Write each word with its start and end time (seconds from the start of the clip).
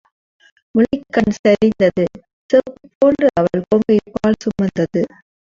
முலைக்கண் 0.75 1.29
கரிந்தது 1.37 2.05
செப்புப் 2.49 2.97
போன்ற 2.97 3.29
அவள் 3.35 3.67
கொங்கை 3.69 3.99
பால் 4.11 4.41
சுமந்தது. 4.41 5.03